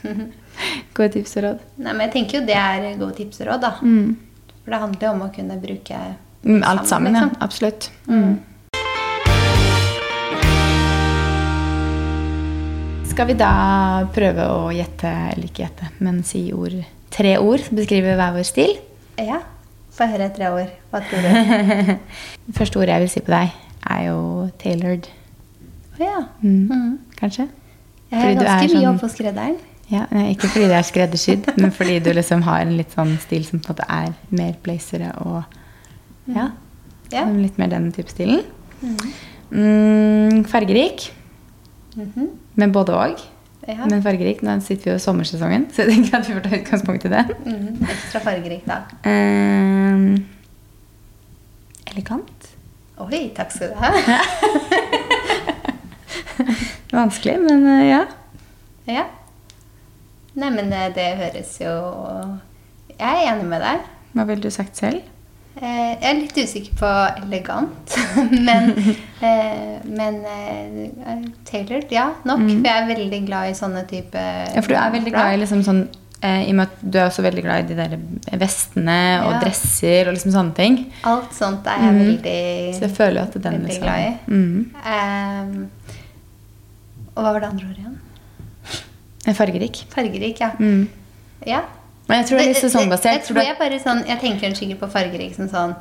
[0.97, 1.63] gode tips og råd.
[1.79, 3.71] Nei, men jeg tenker jo det er gode tips og råd, da.
[3.83, 4.17] Mm.
[4.65, 6.01] For det handler jo om å kunne bruke
[6.49, 7.25] Mm, Alt sammen, ja.
[7.25, 7.41] liksom.
[7.43, 7.87] Absolutt.
[8.07, 8.37] Mm.
[13.19, 16.77] Skal vi da prøve å gjette, eller ikke gjette, men si ord,
[17.11, 18.77] tre ord, beskriver hver vår stil?
[19.19, 19.41] Ja.
[19.91, 20.69] Få høre tre ord.
[20.93, 21.91] Hva tror du?
[22.61, 23.57] Første ordet jeg vil si på deg,
[23.91, 24.21] er jo
[24.63, 25.11] tailored.
[25.97, 26.21] Å ja.
[26.45, 26.61] Mm.
[26.71, 26.95] Mm.
[27.19, 27.49] Kanskje?
[28.13, 29.59] Jeg er ganske mye sånn- oppe hos skredderen.
[29.91, 33.51] Ja, Ikke fordi det er skreddersydd, men fordi du liksom har en litt sånn stil
[33.51, 35.43] som på en måte er mer blazere og
[36.31, 36.53] ja,
[37.11, 37.27] Ja.
[37.35, 38.47] litt mer den type stilen.
[39.51, 41.11] Mm, fargerik,
[41.99, 42.29] Mhm.
[42.55, 43.21] Men både og.
[43.69, 43.85] ja.
[43.91, 46.57] Men fargerik, nå sitter vi jo i sommersesongen, så jeg tenker at vi får ta
[46.61, 47.25] utgangspunkt i det.
[47.45, 47.83] Mhm.
[47.91, 48.77] Ekstra fargerik, da.
[49.09, 50.25] Ehm,
[51.91, 52.49] elegant.
[52.99, 53.91] Oi, takk skal du ha.
[56.93, 58.01] Vanskelig, men eh, ja.
[58.89, 59.05] Ja.
[60.39, 61.73] Nei, men eh, det høres jo
[62.99, 63.85] Jeg er enig med deg.
[64.17, 65.03] Hva ville du sagt selv?
[65.59, 66.89] Eh, Jeg er litt usikker på
[67.25, 67.95] elegant,
[68.49, 68.69] men,
[69.27, 72.45] eh, men eh, tailored, ja, nok.
[72.47, 74.55] For jeg er veldig glad i sånne type Mm.
[74.55, 75.81] Ja, for du er veldig glad i liksom sånn
[76.23, 79.41] I og med at du er også veldig glad i de der vestene og Ja.
[79.45, 80.79] dresser og liksom sånne ting.
[81.07, 82.01] Alt sånt er jeg mm.
[82.03, 84.13] veldig Så jeg føler at den veldig liksom glad i.
[84.27, 84.71] Mm.
[84.95, 85.69] Ehm,
[87.15, 87.99] og hva var det andre ordet igjen?
[89.29, 89.83] Er Fargerik.
[89.95, 90.51] Fargerik, ja.
[90.59, 90.89] Mm.
[91.47, 91.63] ja.
[92.09, 93.13] Men jeg tror det er litt sesongbasert.
[93.13, 95.77] jeg, tror jeg, bare sånn, jeg tenker sikkert på fargerik som sånn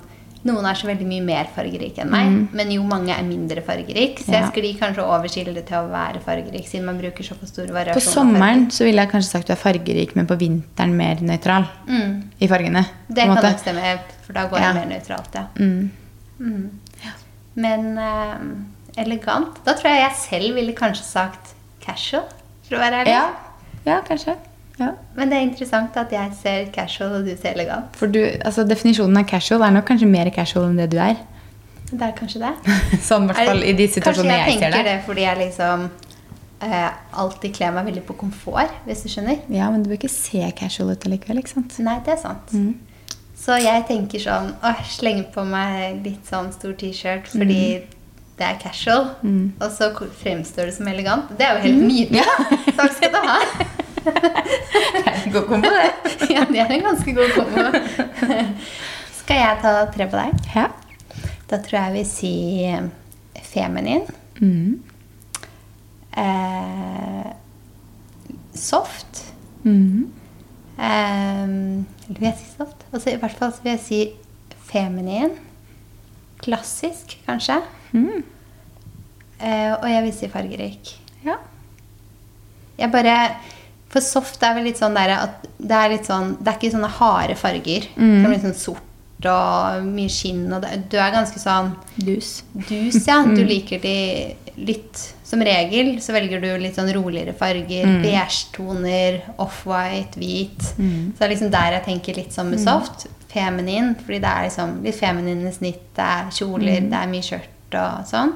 [0.48, 4.20] Noen er så veldig mye mer fargerik enn meg, men jo mange er mindre fargerik.
[4.22, 4.34] Så Mm.
[4.34, 4.40] Ja.
[4.40, 7.74] jeg sklir kanskje over skillet til å være fargerik, siden man bruker så på store
[7.74, 7.96] variasjoner.
[7.96, 11.66] På sommeren så ville jeg kanskje sagt du er fargerik, men på vinteren mer nøytral.
[11.90, 12.86] Mm, i fargene.
[13.10, 14.74] det kan nok stemme, for da går Ja.
[14.74, 15.46] jeg mer nøytralt, ja.
[15.58, 15.92] Mm.
[16.40, 16.70] Mm.
[17.56, 22.24] Men eh, elegant Da tror jeg jeg selv ville kanskje sagt casual,
[22.70, 23.08] for å være ærlig.
[23.18, 23.30] Ja.
[23.86, 24.38] ja, kanskje.
[24.78, 24.92] Ja.
[25.18, 27.96] Men det er interessant at jeg ser casual, og du ser elegant.
[27.98, 31.18] For du, altså Definisjonen av casual er nok kanskje mer casual enn det du er.
[31.88, 32.54] Det er kanskje det.
[33.08, 34.92] Sånn i hvert fall i de situasjonene Kanskje jeg, jeg ser tenker det.
[34.92, 35.88] det fordi jeg liksom
[36.68, 36.90] eh,
[37.24, 39.40] alltid kler meg veldig på komfort, hvis du skjønner.
[39.54, 41.80] Ja, Men du bør ikke se casual ut allikevel, ikke sant?
[41.86, 42.54] Nei, det er sant.
[42.54, 42.76] Mm.
[43.38, 47.62] Så jeg tenker sånn Å, slenge på meg litt sånn stor T-skjort fordi
[48.38, 49.12] det er casual.
[49.26, 49.58] Mm.
[49.58, 51.30] Og så fremstår det som elegant.
[51.38, 52.22] Det er jo helt nydelig.
[52.22, 53.38] ja Takk skal du ha.
[54.08, 56.12] Det er en god kombo, det.
[56.36, 57.66] ja, det er en ganske god kombo.
[59.22, 60.46] Skal jeg ta tre på deg?
[60.56, 60.68] Ja.
[61.48, 62.88] Da tror jeg vi sier
[63.48, 64.06] feminin.
[64.40, 64.84] Mm.
[66.18, 67.28] Eh,
[68.56, 69.26] soft.
[69.64, 70.08] Mm.
[70.78, 71.44] Eh,
[72.08, 72.88] eller vil jeg si soft?
[72.92, 74.02] Altså, I hvert fall vil jeg si
[74.70, 75.36] feminin.
[76.44, 77.62] Klassisk, kanskje.
[77.92, 78.24] Mm.
[79.42, 80.96] Eh, og jeg vil si fargerik.
[81.26, 81.38] Ja.
[82.78, 83.18] Jeg bare
[83.90, 86.74] For soft er vel litt sånn der at det er litt sånn Det er ikke
[86.76, 87.88] sånne harde farger.
[87.96, 88.22] Mm.
[88.24, 88.84] Som litt sånn sort
[89.26, 92.44] og mye skinn og det, Du er ganske sånn Dus.
[92.54, 93.24] dus, ja.
[93.24, 93.48] Du Mm.
[93.48, 97.86] liker de litt Som regel så velger du litt sånn roligere farger.
[97.86, 98.02] Mm.
[98.04, 100.62] Beige-toner, off-white, hvit.
[100.78, 101.14] Mm.
[101.14, 103.08] Så det er liksom der jeg tenker litt sånn med soft.
[103.34, 105.82] Feminin, fordi det er liksom litt feminine snitt.
[105.98, 106.90] Det er kjoler, Mm.
[106.90, 108.34] det er mye skjørt og sånn.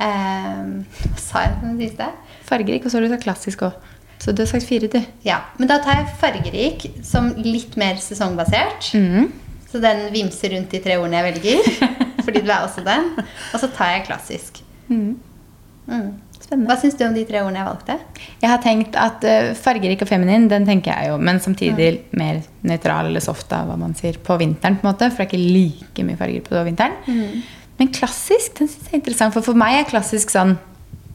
[0.00, 2.08] Um, hva sa jeg på den siste?
[2.44, 3.74] Fargerik, og så har du sagt klassisk òg.
[4.22, 5.00] Så du har sagt fire, du.
[5.26, 8.92] Ja, Men da tar jeg fargerik som litt mer sesongbasert.
[8.94, 9.32] Mm.
[9.70, 11.88] Så den vimser rundt de tre ordene jeg velger.
[12.24, 13.10] Fordi du er også den.
[13.52, 14.60] Og så tar jeg klassisk.
[14.88, 15.16] Mm.
[15.88, 16.12] Mm.
[16.44, 16.68] Spennende.
[16.68, 17.96] Hva syns du om de tre ordene jeg valgte?
[18.42, 22.42] Jeg har tenkt at uh, fargerik og feminin, den tenker jeg jo, men samtidig mer
[22.68, 24.78] nøytral eller soft, da, hva man sier, på vinteren.
[24.80, 26.96] på en måte, For det er ikke like mye farger på vinteren.
[27.80, 29.34] Men klassisk, den synes jeg er interessant.
[29.34, 30.54] For for meg er klassisk sånn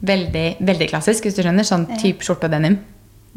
[0.01, 1.63] veldig, veldig klassisk, hvis du skjønner.
[1.67, 2.79] Sånn type skjorte og denim.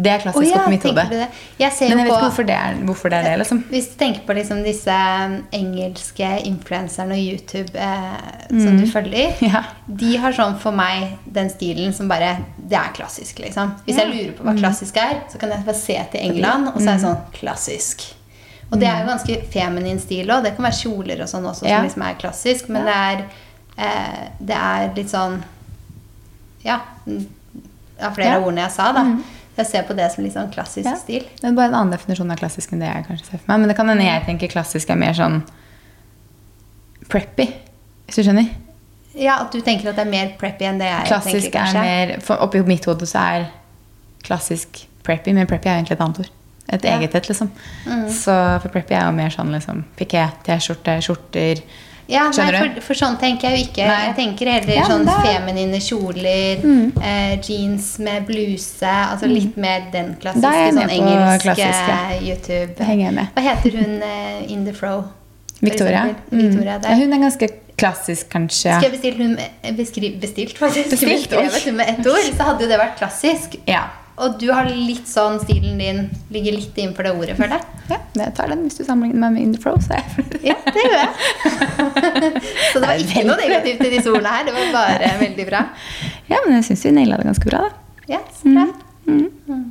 [0.03, 1.03] Det er klassisk oh, ja, oppi mitt hode.
[1.05, 1.19] Men
[1.61, 3.59] jeg vet ikke hvorfor det er, hvorfor det, er det liksom.
[3.69, 4.95] Hvis du tenker på liksom disse
[5.53, 9.49] engelske influenserne og YouTube eh, som du følger, Mm.
[9.53, 9.63] Ja.
[9.87, 13.75] de har sånn for meg den stilen som bare Det er klassisk, liksom.
[13.87, 14.37] Hvis jeg lurer Mm.
[14.39, 17.05] på hva klassisk er, så kan jeg bare se til England, og så er det
[17.05, 18.03] sånn klassisk.
[18.73, 20.43] Og det er jo ganske feminin stil òg.
[20.45, 21.69] Det kan være kjoler og sånn også Mm.
[21.69, 21.77] Ja.
[21.77, 23.25] som liksom er klassisk, men det er
[23.79, 25.43] eh, Det er litt sånn
[26.65, 26.81] Ja.
[28.03, 29.05] Av flere av ordene jeg sa, da.
[29.57, 30.95] Jeg ser på det som litt sånn klassisk Ja.
[30.97, 31.23] stil.
[31.41, 33.61] Det er bare en annen definisjon av klassisk enn det jeg kanskje ser for meg.
[33.61, 35.43] Men det kan hende jeg tenker klassisk er mer sånn
[37.09, 37.47] preppy,
[38.07, 38.49] hvis du skjønner.
[39.19, 41.67] Ja, at du tenker at det er mer preppy enn det jeg Klassisk tenker, er
[41.67, 41.83] kanskje.
[41.83, 43.49] mer for Oppi mitt hode så er
[44.25, 46.31] klassisk preppy, men preppy er egentlig et annet ord.
[46.73, 46.97] Et Ja.
[46.97, 47.51] eget et, liksom.
[47.87, 48.09] Mm.
[48.09, 51.61] Så for preppy er jo mer sånn liksom piké, T-skjorte, skjorter
[52.09, 53.87] Ja, nei, for, for sånn tenker jeg jo ikke.
[53.87, 54.01] Nei.
[54.07, 56.93] Jeg tenker heller Ja, sånn er- feminine kjoler, Mm.
[57.03, 58.83] eh, jeans med bluse.
[58.83, 62.27] Altså litt mer den klassiske, er jeg med sånn på engelske klassisk.
[62.29, 62.85] YouTube.
[62.85, 63.27] Henger jeg med.
[63.37, 65.05] Hva heter hun eh, in the fro?
[65.61, 66.05] Victoria.
[66.31, 66.89] Victoria Mm.
[66.91, 68.75] Ja, hun er ganske klassisk, kanskje.
[68.77, 70.91] Skal jeg bestille hun med, beskri, bestilt, faktisk.
[70.91, 73.57] Bestilt, Beskrevet hun med ett ord, så hadde jo det vært klassisk.
[73.67, 73.85] Ja.
[74.21, 76.03] Og du har litt sånn stilen din
[76.35, 77.83] ligger litt innenfor det ordet, føler jeg.
[77.95, 80.05] ja, jeg tar den hvis du sammenligner meg med In the Pro, Så jeg
[80.53, 81.11] Ja, det gjør jeg.
[82.73, 84.49] Så det var ikke noe negativt i disse ordene her.
[84.49, 85.67] Det var bare veldig bra.
[86.29, 88.03] ja, men jeg syns vi naila det ganske bra, da.
[88.11, 89.63] Ja, så bra.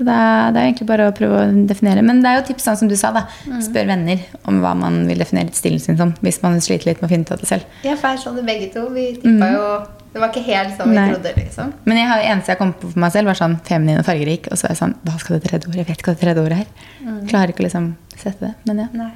[0.00, 2.00] Så det er, det er egentlig bare å prøve å definere.
[2.00, 3.10] Men det er jo tips sånn som du sa.
[3.12, 3.26] da.
[3.44, 3.58] Mm.
[3.66, 6.14] Spør venner om hva man vil definere stilen sin som.
[6.24, 7.66] Hvis man sliter litt med å finne ut av det selv.
[7.84, 8.86] Ja, for jeg sånn det begge to.
[8.94, 9.64] Vi tippa jo
[10.10, 11.08] Det var ikke helt sånn vi Nei.
[11.12, 11.68] trodde, liksom.
[11.84, 14.48] Men jeg har, eneste jeg kom på for meg selv, var sånn feminin og fargerik.
[14.50, 15.76] Og så er jeg sånn Hva skal det tredje ordet?
[15.84, 17.26] Jeg vet ikke hva det tredje ordet er.
[17.30, 18.54] Klarer ikke å liksom sette det.
[18.66, 18.88] Men ja.
[19.04, 19.12] Nei.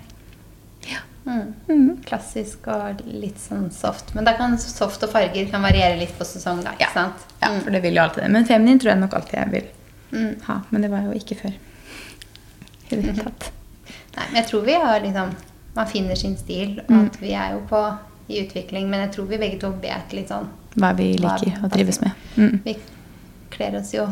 [1.25, 1.55] Mm.
[1.71, 1.85] Mm.
[2.05, 4.11] Klassisk og litt sånn soft.
[4.15, 6.75] Men da kan soft og farger kan variere litt på sesong, da.
[6.79, 6.91] Ja.
[6.93, 7.25] Sant?
[7.41, 7.63] ja, Mm.
[7.65, 8.31] for det vil jo alltid det.
[8.31, 9.65] Men feminin tror jeg nok alltid jeg vil
[10.15, 10.35] Mm.
[10.47, 10.61] ha.
[10.71, 11.53] Men det var jo ikke før.
[12.91, 13.51] I det hele tatt.
[14.17, 15.35] Nei, men jeg tror vi har liksom
[15.75, 17.07] Man finner sin stil, og Mm.
[17.07, 17.79] at vi er jo på
[18.29, 18.87] i utvikling.
[18.91, 20.47] Men jeg tror vi begge to vet litt sånn
[20.77, 22.13] Hva vi liker hva, og trives med.
[22.37, 22.61] Mm.
[22.65, 22.77] Vi
[23.51, 24.05] kler oss jo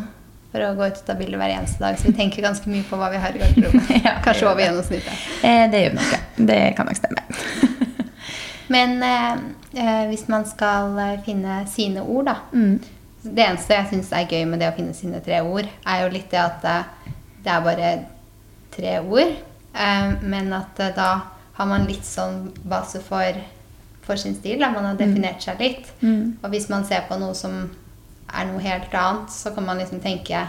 [0.53, 2.97] for å gå ut av bildet hver eneste dag, så vi tenker ganske mye på
[2.99, 3.81] hva vi har i garderoben.
[4.05, 5.23] Ja, Kanskje over gjennomsnittet.
[5.45, 6.19] Eh, det gjør vi nok, ja.
[6.51, 7.23] Det kan nok stemme.
[8.75, 9.33] Men eh,
[9.85, 12.81] eh, hvis man skal eh, finne sine ord, da Mm.
[13.23, 16.13] Det eneste jeg syns er gøy med det å finne sine tre ord, er jo
[16.13, 16.65] litt det at
[17.43, 17.91] det er bare
[18.75, 19.35] tre ord.
[19.75, 21.11] Eh, men at eh, da
[21.57, 23.39] har man litt sånn base for,
[24.07, 24.61] for sin stil.
[24.61, 24.73] Da.
[24.75, 25.93] Man har definert seg litt.
[26.03, 26.39] Mm.
[26.41, 27.65] Og hvis man ser på noe som
[28.33, 30.49] er noe helt annet, så kan man liksom tenke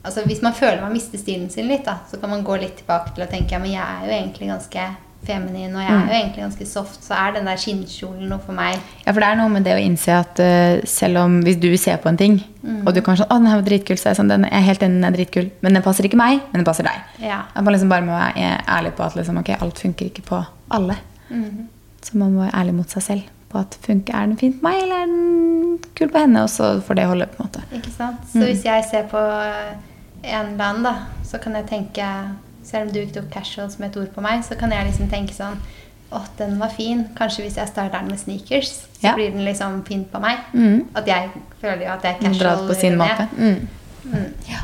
[0.00, 2.78] Altså Hvis man føler man mister stilen sin litt, da, så kan man gå litt
[2.78, 4.84] tilbake til å tenke ja, men jeg er jo egentlig ganske
[5.26, 8.56] feminin, og jeg er jo egentlig ganske soft, så er den der skinnkjolen noe for
[8.56, 8.78] meg.
[9.04, 11.68] Ja, for det er noe med det å innse at uh, selv om hvis du
[11.80, 12.38] ser på en ting,
[12.84, 14.52] og du kan sånn 'Å, den her var dritkul', så er jeg sånn den, Jeg
[14.52, 17.04] er helt enig, den er dritkul, men den passer ikke meg, men den passer deg.
[17.24, 17.42] Ja.
[17.54, 20.40] At man liksom bare må være ærlig på at liksom, ok, alt funker ikke på
[20.70, 20.96] alle.
[21.30, 21.68] Mm.
[22.02, 24.62] Så man må være ærlig mot seg selv på at funker, er den fin på
[24.62, 26.44] meg, eller er den kul på henne?
[26.44, 27.64] Og så får det holde, på en måte.
[27.76, 28.28] Ikke sant?
[28.32, 30.94] Så hvis jeg ser på en eller annen, da,
[31.26, 32.06] så kan jeg tenke
[32.64, 35.08] Selv om du ikke tok casual som et ord på meg, så kan jeg liksom
[35.10, 35.56] tenke sånn
[36.10, 37.04] Å, den var fin.
[37.14, 39.12] Kanskje hvis jeg starter den med sneakers, så Ja.
[39.14, 40.38] blir den liksom fin på meg.
[40.52, 40.88] Mm.
[40.96, 41.28] At jeg
[41.60, 42.40] føler jo at jeg er casual.
[42.40, 43.28] Dratt på sin måte.
[43.38, 43.68] Mm.
[44.10, 44.32] Mm.
[44.48, 44.58] Ja.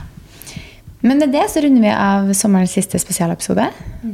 [1.03, 3.69] Men med det så runder vi av sommerens siste spesialepisode.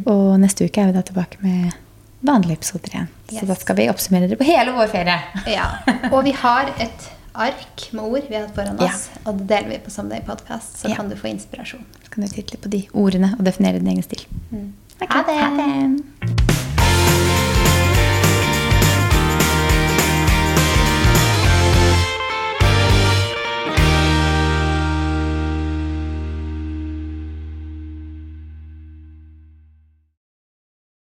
[0.05, 1.73] Og neste uke er vi da tilbake med
[2.21, 3.09] vanlige episoder igjen.
[3.33, 5.17] Så da skal vi oppsummere det på hele vår ferie.
[5.49, 5.71] Ja.
[6.13, 8.87] Og vi har et ark med ord vi har hatt foran Ja.
[8.87, 10.97] oss, og det deler vi på Someday Podcast, så Ja.
[10.97, 11.85] kan du få inspirasjon.
[12.05, 14.27] Så kan du titte litt på de ordene og definere din egen stil.
[14.51, 14.73] Mm.
[15.01, 15.09] Okay.
[15.11, 15.41] Ha det!
[15.41, 16.72] Ha det.